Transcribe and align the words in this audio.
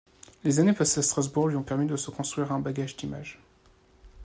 Les 0.43 0.59
années 0.59 0.73
passées 0.73 0.97
à 0.97 1.03
Strasbourg 1.03 1.47
lui 1.47 1.55
ont 1.55 1.61
permis 1.61 1.85
de 1.85 1.95
se 1.95 2.09
construire 2.09 2.51
un 2.51 2.57
bagage 2.59 2.97
d’images. 2.97 3.39